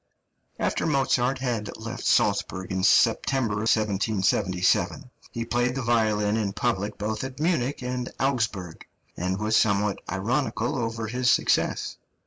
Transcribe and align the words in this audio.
}(317) 0.55 0.57
After 0.65 0.85
Mozart 1.21 1.37
had 1.37 1.77
left 1.77 2.03
Salzburg 2.05 2.71
in 2.71 2.83
September, 2.83 3.57
1777, 3.57 5.11
he 5.29 5.45
played 5.45 5.75
the 5.75 5.83
violin 5.83 6.37
in 6.37 6.53
public 6.53 6.97
both 6.97 7.23
at 7.23 7.39
Munich 7.39 7.83
and 7.83 8.11
Augsburg, 8.19 8.87
and 9.15 9.37
was 9.37 9.55
somewhat 9.55 10.01
ironical 10.11 10.75
over 10.75 11.05
his 11.05 11.29
success. 11.29 11.97